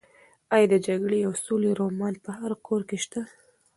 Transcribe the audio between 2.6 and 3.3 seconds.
کور کې شته؟